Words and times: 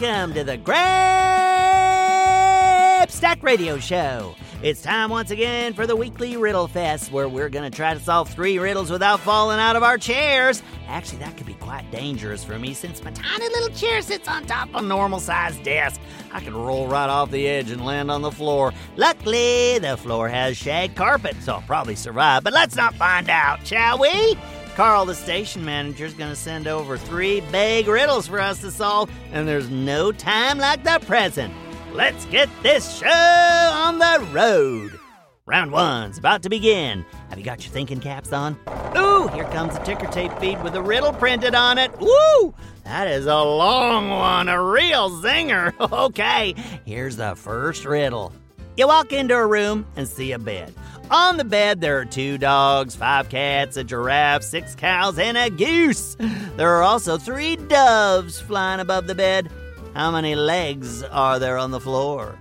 Welcome 0.00 0.34
to 0.34 0.44
the 0.44 0.56
Grab 0.56 0.78
Stack 3.10 3.42
Radio 3.42 3.78
Show. 3.78 4.36
It's 4.62 4.80
time 4.80 5.10
once 5.10 5.32
again 5.32 5.74
for 5.74 5.88
the 5.88 5.96
weekly 5.96 6.36
Riddle 6.36 6.68
Fest, 6.68 7.10
where 7.10 7.28
we're 7.28 7.48
going 7.48 7.68
to 7.68 7.76
try 7.76 7.94
to 7.94 8.00
solve 8.00 8.28
three 8.28 8.60
riddles 8.60 8.92
without 8.92 9.18
falling 9.18 9.58
out 9.58 9.74
of 9.74 9.82
our 9.82 9.98
chairs. 9.98 10.62
Actually, 10.86 11.18
that 11.18 11.36
could 11.36 11.46
be 11.46 11.54
quite 11.54 11.90
dangerous 11.90 12.44
for 12.44 12.60
me 12.60 12.74
since 12.74 13.02
my 13.02 13.10
tiny 13.10 13.48
little 13.48 13.70
chair 13.70 14.00
sits 14.00 14.28
on 14.28 14.46
top 14.46 14.68
of 14.68 14.76
a 14.76 14.82
normal 14.82 15.18
sized 15.18 15.64
desk. 15.64 16.00
I 16.32 16.38
could 16.42 16.52
roll 16.52 16.86
right 16.86 17.10
off 17.10 17.32
the 17.32 17.48
edge 17.48 17.72
and 17.72 17.84
land 17.84 18.08
on 18.08 18.22
the 18.22 18.30
floor. 18.30 18.72
Luckily, 18.96 19.80
the 19.80 19.96
floor 19.96 20.28
has 20.28 20.56
shag 20.56 20.94
carpet, 20.94 21.34
so 21.40 21.54
I'll 21.54 21.62
probably 21.62 21.96
survive. 21.96 22.44
But 22.44 22.52
let's 22.52 22.76
not 22.76 22.94
find 22.94 23.28
out, 23.28 23.66
shall 23.66 23.98
we? 23.98 24.38
Carl, 24.78 25.06
the 25.06 25.14
station 25.16 25.64
manager, 25.64 26.04
is 26.04 26.14
going 26.14 26.30
to 26.30 26.36
send 26.36 26.68
over 26.68 26.96
three 26.96 27.40
big 27.50 27.88
riddles 27.88 28.28
for 28.28 28.38
us 28.38 28.60
to 28.60 28.70
solve, 28.70 29.10
and 29.32 29.48
there's 29.48 29.68
no 29.68 30.12
time 30.12 30.56
like 30.56 30.84
the 30.84 31.04
present. 31.04 31.52
Let's 31.92 32.24
get 32.26 32.48
this 32.62 32.96
show 32.96 33.08
on 33.08 33.98
the 33.98 34.24
road. 34.30 34.96
Round 35.46 35.72
one's 35.72 36.16
about 36.16 36.44
to 36.44 36.48
begin. 36.48 37.04
Have 37.28 37.40
you 37.40 37.44
got 37.44 37.64
your 37.64 37.72
thinking 37.72 37.98
caps 37.98 38.32
on? 38.32 38.56
Ooh, 38.96 39.26
here 39.34 39.46
comes 39.46 39.74
a 39.74 39.82
ticker 39.82 40.06
tape 40.06 40.30
feed 40.38 40.62
with 40.62 40.76
a 40.76 40.80
riddle 40.80 41.12
printed 41.12 41.56
on 41.56 41.76
it. 41.76 41.90
Woo! 41.98 42.54
That 42.84 43.08
is 43.08 43.26
a 43.26 43.42
long 43.42 44.10
one, 44.10 44.48
a 44.48 44.62
real 44.62 45.10
zinger. 45.10 45.72
Okay, 46.08 46.54
here's 46.84 47.16
the 47.16 47.34
first 47.34 47.84
riddle. 47.84 48.32
You 48.76 48.86
walk 48.86 49.12
into 49.12 49.34
a 49.34 49.44
room 49.44 49.86
and 49.96 50.06
see 50.06 50.30
a 50.30 50.38
bed. 50.38 50.72
On 51.10 51.38
the 51.38 51.44
bed, 51.44 51.80
there 51.80 51.98
are 51.98 52.04
two 52.04 52.36
dogs, 52.36 52.94
five 52.94 53.30
cats, 53.30 53.78
a 53.78 53.84
giraffe, 53.84 54.42
six 54.42 54.74
cows, 54.74 55.18
and 55.18 55.38
a 55.38 55.48
goose. 55.48 56.16
There 56.56 56.68
are 56.68 56.82
also 56.82 57.16
three 57.16 57.56
doves 57.56 58.38
flying 58.38 58.80
above 58.80 59.06
the 59.06 59.14
bed. 59.14 59.50
How 59.94 60.10
many 60.10 60.34
legs 60.34 61.02
are 61.04 61.38
there 61.38 61.56
on 61.56 61.70
the 61.70 61.80
floor? 61.80 62.36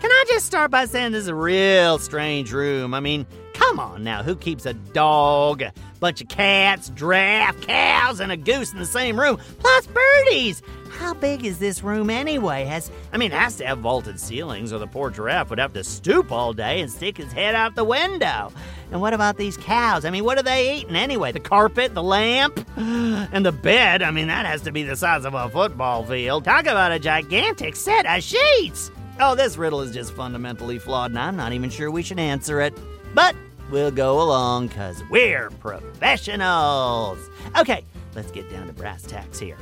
Can 0.00 0.10
I 0.10 0.24
just 0.28 0.46
start 0.46 0.70
by 0.70 0.86
saying 0.86 1.12
this 1.12 1.24
is 1.24 1.28
a 1.28 1.34
real 1.34 1.98
strange 1.98 2.50
room? 2.50 2.94
I 2.94 3.00
mean, 3.00 3.26
come 3.52 3.78
on 3.78 4.04
now, 4.04 4.22
who 4.22 4.36
keeps 4.36 4.64
a 4.64 4.72
dog, 4.72 5.62
bunch 5.98 6.20
of 6.20 6.28
cats, 6.28 6.90
giraffe, 6.94 7.60
cows, 7.62 8.20
and 8.20 8.32
a 8.32 8.36
goose 8.36 8.72
in 8.72 8.78
the 8.78 8.86
same 8.86 9.18
room, 9.18 9.38
plus 9.58 9.86
birdies? 9.86 10.62
How 10.98 11.14
big 11.14 11.44
is 11.44 11.58
this 11.58 11.82
room 11.82 12.10
anyway? 12.10 12.64
Has 12.64 12.90
I 13.12 13.18
mean, 13.18 13.30
it 13.30 13.38
has 13.38 13.56
to 13.56 13.66
have 13.66 13.78
vaulted 13.78 14.18
ceilings, 14.18 14.72
or 14.72 14.78
the 14.78 14.86
poor 14.86 15.10
giraffe 15.10 15.50
would 15.50 15.58
have 15.58 15.72
to 15.74 15.84
stoop 15.84 16.32
all 16.32 16.52
day 16.52 16.80
and 16.80 16.90
stick 16.90 17.16
his 17.16 17.32
head 17.32 17.54
out 17.54 17.76
the 17.76 17.84
window. 17.84 18.50
And 18.90 19.00
what 19.00 19.12
about 19.12 19.36
these 19.36 19.56
cows? 19.56 20.04
I 20.04 20.10
mean, 20.10 20.24
what 20.24 20.38
are 20.38 20.42
they 20.42 20.78
eating 20.78 20.96
anyway? 20.96 21.30
The 21.30 21.40
carpet, 21.40 21.94
the 21.94 22.02
lamp, 22.02 22.66
and 22.76 23.44
the 23.44 23.52
bed? 23.52 24.02
I 24.02 24.10
mean, 24.10 24.28
that 24.28 24.46
has 24.46 24.62
to 24.62 24.72
be 24.72 24.82
the 24.82 24.96
size 24.96 25.24
of 25.24 25.34
a 25.34 25.48
football 25.50 26.04
field. 26.04 26.44
Talk 26.44 26.62
about 26.66 26.90
a 26.90 26.98
gigantic 26.98 27.76
set 27.76 28.06
of 28.06 28.22
sheets. 28.22 28.90
Oh, 29.20 29.34
this 29.34 29.56
riddle 29.56 29.80
is 29.82 29.92
just 29.92 30.12
fundamentally 30.14 30.78
flawed, 30.78 31.10
and 31.10 31.18
I'm 31.18 31.36
not 31.36 31.52
even 31.52 31.70
sure 31.70 31.90
we 31.90 32.02
should 32.02 32.20
answer 32.20 32.60
it. 32.60 32.76
But 33.14 33.34
we'll 33.70 33.90
go 33.90 34.20
along 34.20 34.68
because 34.68 35.02
we're 35.10 35.50
professionals. 35.60 37.18
Okay, 37.58 37.84
let's 38.14 38.30
get 38.30 38.50
down 38.50 38.66
to 38.66 38.72
brass 38.72 39.02
tacks 39.02 39.38
here. 39.38 39.56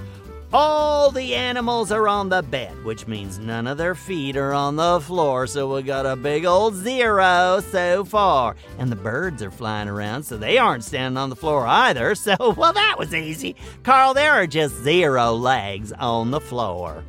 All 0.52 1.10
the 1.10 1.34
animals 1.34 1.90
are 1.90 2.06
on 2.06 2.28
the 2.28 2.40
bed, 2.40 2.84
which 2.84 3.08
means 3.08 3.38
none 3.40 3.66
of 3.66 3.78
their 3.78 3.96
feet 3.96 4.36
are 4.36 4.54
on 4.54 4.76
the 4.76 5.00
floor, 5.00 5.48
so 5.48 5.74
we 5.74 5.82
got 5.82 6.06
a 6.06 6.14
big 6.14 6.44
old 6.44 6.74
zero 6.76 7.60
so 7.72 8.04
far. 8.04 8.54
And 8.78 8.90
the 8.90 8.96
birds 8.96 9.42
are 9.42 9.50
flying 9.50 9.88
around, 9.88 10.22
so 10.22 10.36
they 10.36 10.56
aren't 10.56 10.84
standing 10.84 11.18
on 11.18 11.30
the 11.30 11.36
floor 11.36 11.66
either, 11.66 12.14
so, 12.14 12.36
well, 12.56 12.72
that 12.72 12.94
was 12.96 13.12
easy. 13.12 13.56
Carl, 13.82 14.14
there 14.14 14.32
are 14.32 14.46
just 14.46 14.76
zero 14.82 15.32
legs 15.32 15.92
on 15.92 16.30
the 16.30 16.40
floor. 16.40 17.02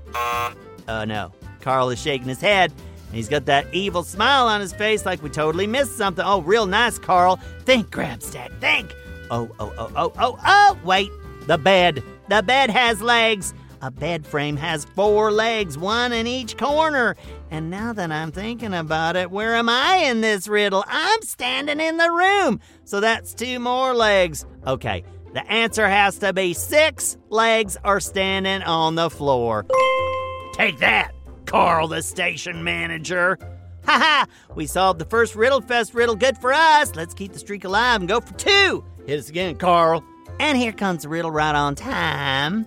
Oh 0.89 1.03
no, 1.05 1.31
Carl 1.61 1.89
is 1.91 2.01
shaking 2.01 2.27
his 2.27 2.41
head. 2.41 2.73
He's 3.11 3.29
got 3.29 3.45
that 3.45 3.73
evil 3.73 4.03
smile 4.03 4.47
on 4.47 4.61
his 4.61 4.73
face 4.73 5.05
like 5.05 5.23
we 5.23 5.29
totally 5.29 5.67
missed 5.67 5.97
something. 5.97 6.23
Oh, 6.25 6.41
real 6.41 6.65
nice, 6.65 6.99
Carl. 6.99 7.39
Think, 7.61 7.89
Grabstack, 7.89 8.59
think. 8.59 8.93
Oh, 9.31 9.49
oh, 9.59 9.73
oh, 9.77 9.91
oh, 9.95 10.13
oh, 10.19 10.39
oh, 10.45 10.79
wait. 10.83 11.09
The 11.47 11.57
bed. 11.57 12.03
The 12.27 12.43
bed 12.43 12.69
has 12.69 13.01
legs. 13.01 13.53
A 13.81 13.91
bed 13.91 14.25
frame 14.25 14.57
has 14.57 14.85
four 14.85 15.31
legs, 15.31 15.77
one 15.77 16.11
in 16.11 16.25
each 16.25 16.57
corner. 16.57 17.15
And 17.51 17.69
now 17.69 17.93
that 17.93 18.11
I'm 18.11 18.31
thinking 18.31 18.73
about 18.73 19.15
it, 19.15 19.29
where 19.29 19.55
am 19.55 19.69
I 19.69 19.97
in 19.97 20.21
this 20.21 20.47
riddle? 20.47 20.83
I'm 20.87 21.21
standing 21.21 21.79
in 21.79 21.97
the 21.97 22.11
room. 22.11 22.59
So 22.85 22.99
that's 22.99 23.33
two 23.33 23.59
more 23.59 23.93
legs. 23.93 24.45
Okay, 24.65 25.03
the 25.33 25.45
answer 25.51 25.87
has 25.87 26.17
to 26.19 26.33
be 26.33 26.53
six 26.53 27.17
legs 27.29 27.77
are 27.83 27.99
standing 27.99 28.63
on 28.63 28.95
the 28.95 29.09
floor. 29.09 29.65
Take 30.53 30.79
that, 30.79 31.11
Carl, 31.47 31.87
the 31.87 32.01
station 32.01 32.63
manager. 32.63 33.39
Ha 33.85 33.97
ha! 33.97 34.25
We 34.53 34.67
solved 34.67 34.99
the 34.99 35.05
first 35.05 35.33
Riddle 35.33 35.61
Fest 35.61 35.93
riddle. 35.93 36.15
Good 36.15 36.37
for 36.37 36.53
us. 36.53 36.93
Let's 36.93 37.13
keep 37.13 37.31
the 37.31 37.39
streak 37.39 37.63
alive 37.63 38.01
and 38.01 38.09
go 38.09 38.19
for 38.19 38.33
two. 38.33 38.83
Hit 39.05 39.17
us 39.17 39.29
again, 39.29 39.55
Carl. 39.55 40.03
And 40.41 40.57
here 40.57 40.73
comes 40.73 41.03
the 41.03 41.09
riddle 41.09 41.31
right 41.31 41.55
on 41.55 41.73
time. 41.75 42.65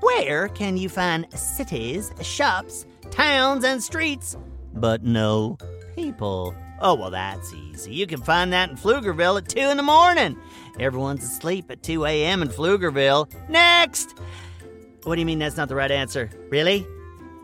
Where 0.00 0.48
can 0.48 0.78
you 0.78 0.88
find 0.88 1.26
cities, 1.38 2.12
shops, 2.22 2.86
towns, 3.10 3.62
and 3.62 3.82
streets, 3.82 4.38
but 4.72 5.02
no 5.02 5.58
people? 5.94 6.54
Oh, 6.80 6.94
well, 6.94 7.10
that's 7.10 7.52
easy. 7.52 7.92
You 7.92 8.06
can 8.06 8.22
find 8.22 8.52
that 8.54 8.70
in 8.70 8.76
Pflugerville 8.76 9.38
at 9.38 9.48
2 9.48 9.58
in 9.60 9.76
the 9.76 9.82
morning. 9.82 10.38
Everyone's 10.80 11.24
asleep 11.24 11.70
at 11.70 11.82
2 11.82 12.06
a.m. 12.06 12.40
in 12.40 12.48
Pflugerville. 12.48 13.30
Next! 13.50 14.18
What 15.04 15.14
do 15.16 15.20
you 15.20 15.26
mean 15.26 15.38
that's 15.38 15.58
not 15.58 15.68
the 15.68 15.76
right 15.76 15.90
answer? 15.90 16.30
Really? 16.50 16.86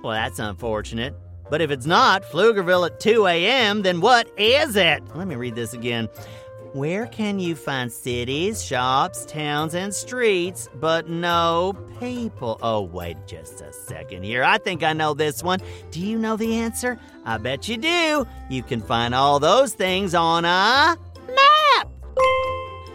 Well, 0.03 0.13
that's 0.13 0.39
unfortunate. 0.39 1.15
But 1.51 1.61
if 1.61 1.71
it's 1.71 1.87
not 1.87 2.23
Pflugerville 2.23 2.87
at 2.87 3.01
2 3.01 3.27
a.m., 3.27 3.83
then 3.83 4.01
what 4.01 4.31
is 4.39 4.77
it? 4.77 5.03
Let 5.17 5.27
me 5.27 5.35
read 5.35 5.57
this 5.57 5.75
again. 5.75 6.09
Where 6.73 7.07
can 7.09 7.41
you 7.41 7.57
find 7.57 7.91
cities, 7.91 8.65
shops, 8.65 9.27
towns, 9.27 9.75
and 9.75 9.93
streets, 9.93 10.69
but 10.77 11.09
no 11.09 11.77
people? 11.99 12.61
Oh, 12.63 12.83
wait 12.83 13.17
just 13.27 13.61
a 13.61 13.73
second 13.73 14.23
here. 14.23 14.45
I 14.45 14.59
think 14.59 14.85
I 14.85 14.93
know 14.93 15.13
this 15.13 15.43
one. 15.43 15.59
Do 15.91 15.99
you 15.99 16.17
know 16.17 16.37
the 16.37 16.55
answer? 16.55 16.97
I 17.25 17.39
bet 17.39 17.67
you 17.67 17.77
do. 17.77 18.25
You 18.49 18.63
can 18.63 18.81
find 18.81 19.17
all 19.17 19.41
those 19.41 19.75
things 19.75 20.15
on 20.15 20.45
a 20.45 20.97
map. 21.27 21.89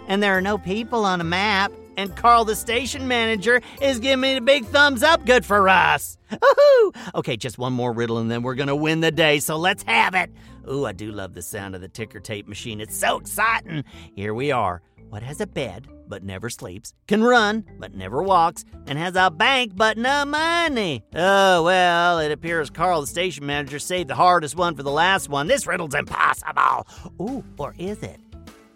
And 0.07 0.23
there 0.23 0.37
are 0.37 0.41
no 0.41 0.57
people 0.57 1.03
on 1.03 1.19
a 1.19 1.25
map. 1.25 1.73
And 1.97 2.15
Carl, 2.15 2.45
the 2.45 2.55
station 2.55 3.07
manager, 3.07 3.61
is 3.81 3.99
giving 3.99 4.21
me 4.21 4.35
the 4.35 4.41
big 4.41 4.65
thumbs 4.65 5.03
up. 5.03 5.25
Good 5.25 5.45
for 5.45 5.69
us. 5.69 6.17
Woohoo! 6.31 6.95
Okay, 7.15 7.37
just 7.37 7.57
one 7.57 7.73
more 7.73 7.93
riddle 7.93 8.17
and 8.17 8.29
then 8.29 8.41
we're 8.41 8.55
gonna 8.55 8.75
win 8.75 9.01
the 9.01 9.11
day, 9.11 9.39
so 9.39 9.57
let's 9.57 9.83
have 9.83 10.15
it. 10.15 10.31
Ooh, 10.69 10.85
I 10.85 10.91
do 10.91 11.11
love 11.11 11.33
the 11.33 11.41
sound 11.41 11.75
of 11.75 11.81
the 11.81 11.87
ticker 11.87 12.19
tape 12.19 12.47
machine. 12.47 12.81
It's 12.81 12.97
so 12.97 13.17
exciting. 13.17 13.83
Here 14.15 14.33
we 14.33 14.51
are. 14.51 14.81
What 15.09 15.21
has 15.23 15.39
a 15.39 15.47
bed 15.47 15.87
but 16.07 16.23
never 16.23 16.49
sleeps, 16.49 16.93
can 17.07 17.23
run 17.23 17.63
but 17.79 17.95
never 17.95 18.21
walks, 18.21 18.63
and 18.87 18.97
has 18.97 19.15
a 19.15 19.31
bank 19.31 19.73
but 19.75 19.97
no 19.97 20.25
money? 20.25 21.03
Oh, 21.15 21.63
well, 21.63 22.19
it 22.19 22.31
appears 22.31 22.69
Carl, 22.69 23.01
the 23.01 23.07
station 23.07 23.45
manager, 23.45 23.79
saved 23.79 24.09
the 24.09 24.15
hardest 24.15 24.55
one 24.55 24.75
for 24.75 24.83
the 24.83 24.91
last 24.91 25.29
one. 25.29 25.47
This 25.47 25.65
riddle's 25.67 25.95
impossible. 25.95 26.87
Ooh, 27.21 27.43
or 27.57 27.75
is 27.77 28.01
it? 28.03 28.19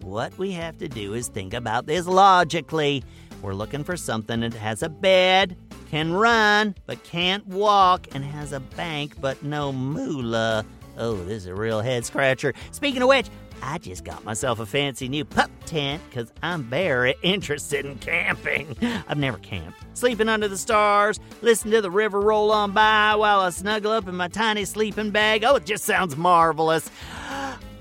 What 0.02 0.38
we 0.38 0.52
have 0.52 0.78
to 0.78 0.88
do 0.88 1.14
is 1.14 1.28
think 1.28 1.54
about 1.54 1.86
this 1.86 2.08
logically. 2.08 3.04
We're 3.42 3.54
looking 3.54 3.84
for 3.84 3.98
something 3.98 4.40
that 4.42 4.54
has 4.54 4.82
a 4.82 4.90
bed, 4.90 5.58
can 5.90 6.14
run, 6.14 6.76
but 6.86 7.04
can't 7.04 7.46
walk, 7.48 8.08
and 8.14 8.24
has 8.24 8.54
a 8.54 8.60
bank 8.60 9.20
but 9.20 9.44
no 9.44 9.72
moolah. 9.72 10.66
Oh, 10.98 11.16
this 11.16 11.44
is 11.44 11.46
a 11.48 11.56
real 11.56 11.82
head 11.82 12.06
scratcher. 12.06 12.54
Speaking 12.72 13.02
of 13.02 13.10
which, 13.10 13.28
I 13.62 13.78
just 13.78 14.06
got 14.06 14.24
myself 14.24 14.60
a 14.60 14.66
fancy 14.66 15.10
new 15.10 15.26
pup 15.26 15.52
tent 15.66 16.02
because 16.10 16.32
I'm 16.42 16.64
very 16.64 17.16
interested 17.22 17.86
in 17.86 17.98
camping. 17.98 18.76
I've 19.08 19.18
never 19.18 19.38
camped. 19.38 19.78
Sleeping 19.98 20.30
under 20.30 20.48
the 20.48 20.58
stars, 20.58 21.20
listen 21.42 21.72
to 21.72 21.82
the 21.82 21.92
river 21.92 22.22
roll 22.22 22.52
on 22.52 22.72
by 22.72 23.16
while 23.16 23.42
I 23.42 23.50
snuggle 23.50 23.92
up 23.92 24.08
in 24.08 24.16
my 24.16 24.30
tiny 24.30 24.66
sleeping 24.66 25.12
bag. 25.12 25.44
Oh, 25.44 25.56
it 25.56 25.66
just 25.66 25.84
sounds 25.84 26.16
marvelous. 26.16 26.90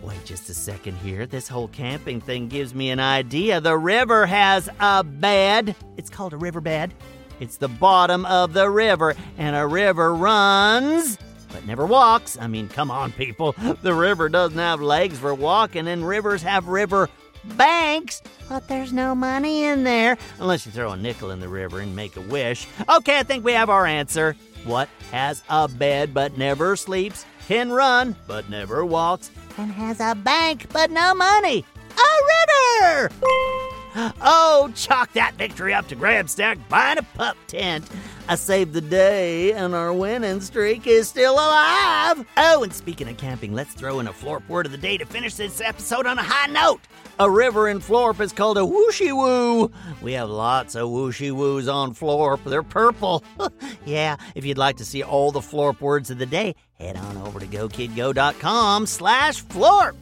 Wait 0.08 0.24
just 0.24 0.48
a 0.48 0.54
second 0.54 0.96
here. 0.96 1.26
This 1.26 1.48
whole 1.48 1.68
camping 1.68 2.18
thing 2.22 2.48
gives 2.48 2.74
me 2.74 2.88
an 2.88 2.98
idea. 2.98 3.60
The 3.60 3.76
river 3.76 4.24
has 4.24 4.66
a 4.80 5.04
bed. 5.04 5.76
It's 5.98 6.08
called 6.08 6.32
a 6.32 6.38
riverbed. 6.38 6.94
It's 7.40 7.58
the 7.58 7.68
bottom 7.68 8.24
of 8.24 8.54
the 8.54 8.70
river, 8.70 9.14
and 9.36 9.54
a 9.54 9.66
river 9.66 10.14
runs 10.14 11.18
but 11.52 11.66
never 11.66 11.84
walks. 11.84 12.38
I 12.38 12.46
mean, 12.46 12.68
come 12.68 12.90
on, 12.90 13.12
people. 13.12 13.54
The 13.82 13.92
river 13.92 14.30
doesn't 14.30 14.58
have 14.58 14.80
legs 14.80 15.18
for 15.18 15.34
walking, 15.34 15.86
and 15.86 16.08
rivers 16.08 16.40
have 16.42 16.68
river 16.68 17.10
banks, 17.44 18.22
but 18.48 18.66
there's 18.66 18.94
no 18.94 19.14
money 19.14 19.64
in 19.64 19.84
there 19.84 20.16
unless 20.40 20.64
you 20.64 20.72
throw 20.72 20.92
a 20.92 20.96
nickel 20.96 21.30
in 21.32 21.40
the 21.40 21.48
river 21.48 21.80
and 21.80 21.94
make 21.94 22.16
a 22.16 22.22
wish. 22.22 22.66
Okay, 22.88 23.18
I 23.18 23.24
think 23.24 23.44
we 23.44 23.52
have 23.52 23.68
our 23.68 23.84
answer. 23.84 24.36
What 24.64 24.88
has 25.12 25.42
a 25.50 25.68
bed 25.68 26.14
but 26.14 26.38
never 26.38 26.76
sleeps, 26.76 27.26
can 27.48 27.72
run 27.72 28.14
but 28.26 28.50
never 28.50 28.84
walks, 28.84 29.30
and 29.56 29.72
has 29.72 30.00
a 30.00 30.14
bank 30.14 30.66
but 30.70 30.90
no 30.90 31.14
money? 31.14 31.64
A 31.96 33.00
river! 33.00 33.10
Oh, 34.20 34.70
chalk 34.76 35.12
that 35.14 35.34
victory 35.34 35.74
up 35.74 35.88
to 35.88 35.96
Grabstack 35.96 36.60
buying 36.68 36.98
a 36.98 37.02
pup 37.02 37.36
tent. 37.48 37.88
I 38.28 38.36
saved 38.36 38.72
the 38.72 38.80
day, 38.80 39.52
and 39.52 39.74
our 39.74 39.92
winning 39.92 40.40
streak 40.40 40.86
is 40.86 41.08
still 41.08 41.32
alive. 41.32 42.24
Oh, 42.36 42.62
and 42.62 42.72
speaking 42.72 43.08
of 43.08 43.16
camping, 43.16 43.54
let's 43.54 43.74
throw 43.74 43.98
in 43.98 44.06
a 44.06 44.12
Florp 44.12 44.46
word 44.46 44.66
of 44.66 44.72
the 44.72 44.78
day 44.78 44.98
to 44.98 45.06
finish 45.06 45.34
this 45.34 45.60
episode 45.60 46.06
on 46.06 46.16
a 46.16 46.22
high 46.22 46.46
note. 46.46 46.82
A 47.18 47.28
river 47.28 47.68
in 47.68 47.80
Florp 47.80 48.20
is 48.20 48.32
called 48.32 48.58
a 48.58 48.60
whooshy 48.60 49.10
woo. 49.16 49.72
We 50.00 50.12
have 50.12 50.28
lots 50.28 50.76
of 50.76 50.88
whooshy 50.90 51.32
woos 51.32 51.66
on 51.66 51.94
Florp. 51.94 52.44
They're 52.44 52.62
purple. 52.62 53.24
yeah, 53.84 54.16
if 54.36 54.44
you'd 54.44 54.58
like 54.58 54.76
to 54.76 54.84
see 54.84 55.02
all 55.02 55.32
the 55.32 55.40
Florp 55.40 55.80
words 55.80 56.10
of 56.10 56.18
the 56.18 56.26
day, 56.26 56.54
head 56.80 56.96
on 56.96 57.16
over 57.16 57.40
to 57.40 57.46
gokidgo.com 57.46 58.86
slash 58.86 59.44
Florp. 59.46 59.96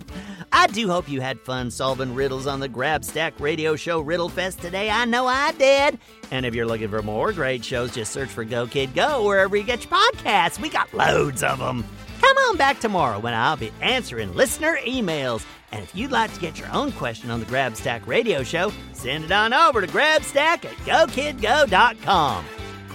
I 0.52 0.66
do 0.68 0.88
hope 0.88 1.08
you 1.08 1.20
had 1.20 1.40
fun 1.40 1.70
solving 1.70 2.14
riddles 2.14 2.46
on 2.46 2.60
the 2.60 2.68
Grabstack 2.68 3.32
Radio 3.40 3.76
Show 3.76 4.00
Riddle 4.00 4.28
Fest 4.28 4.60
today. 4.60 4.90
I 4.90 5.04
know 5.06 5.26
I 5.26 5.52
did. 5.52 5.98
And 6.30 6.44
if 6.44 6.54
you're 6.54 6.66
looking 6.66 6.88
for 6.88 7.02
more 7.02 7.32
great 7.32 7.64
shows, 7.64 7.94
just 7.94 8.12
search 8.12 8.28
for 8.28 8.44
Go 8.44 8.66
Kid 8.66 8.94
Go 8.94 9.24
wherever 9.24 9.56
you 9.56 9.62
get 9.64 9.84
your 9.84 9.98
podcasts. 9.98 10.60
We 10.60 10.68
got 10.68 10.92
loads 10.92 11.42
of 11.42 11.58
them. 11.58 11.84
Come 12.20 12.36
on 12.36 12.56
back 12.56 12.78
tomorrow 12.80 13.18
when 13.20 13.34
I'll 13.34 13.56
be 13.56 13.72
answering 13.80 14.34
listener 14.34 14.78
emails. 14.86 15.44
And 15.72 15.82
if 15.82 15.94
you'd 15.94 16.12
like 16.12 16.32
to 16.34 16.40
get 16.40 16.58
your 16.58 16.70
own 16.72 16.92
question 16.92 17.30
on 17.30 17.40
the 17.40 17.46
Grabstack 17.46 18.06
Radio 18.06 18.42
Show, 18.42 18.72
send 18.92 19.24
it 19.24 19.32
on 19.32 19.52
over 19.52 19.80
to 19.80 19.86
grabstack 19.86 20.64
at 20.64 20.76
gokidgo.com. 21.08 22.44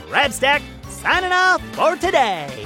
Grabstack 0.08 0.62
signing 0.88 1.32
off 1.32 1.62
for 1.76 1.96
today. 1.96 2.66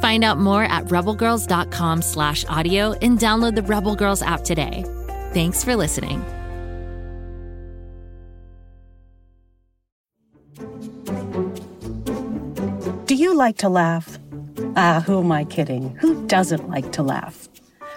Find 0.00 0.24
out 0.24 0.38
more 0.38 0.64
at 0.64 0.84
rebelgirls.com 0.86 2.02
slash 2.02 2.44
audio 2.46 2.92
and 2.94 3.18
download 3.18 3.54
the 3.54 3.62
Rebel 3.62 3.96
Girls 3.96 4.22
app 4.22 4.42
today. 4.44 4.84
Thanks 5.32 5.64
for 5.64 5.76
listening. 5.76 6.24
Do 13.06 13.14
you 13.14 13.34
like 13.34 13.56
to 13.58 13.68
laugh? 13.68 14.18
Ah, 14.76 15.02
who 15.04 15.20
am 15.20 15.32
I 15.32 15.44
kidding? 15.44 15.96
Who 15.96 16.26
doesn't 16.26 16.68
like 16.68 16.92
to 16.92 17.02
laugh? 17.02 17.48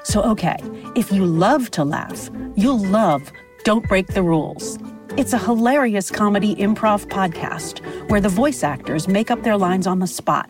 So, 0.04 0.24
okay, 0.24 0.57
if 0.95 1.12
you 1.12 1.25
love 1.25 1.69
to 1.71 1.83
laugh, 1.83 2.30
you'll 2.56 2.80
love 2.80 3.31
Don't 3.63 3.88
Break 3.88 4.07
the 4.07 4.24
Rules. 4.24 4.80
It's 5.18 5.33
a 5.33 5.38
hilarious 5.38 6.09
comedy 6.09 6.56
improv 6.56 7.07
podcast 7.07 7.80
where 8.09 8.21
the 8.21 8.30
voice 8.30 8.63
actors 8.63 9.07
make 9.07 9.30
up 9.30 9.44
their 9.44 9.57
lines 9.57 9.86
on 9.86 10.00
the 10.00 10.07
spot 10.07 10.50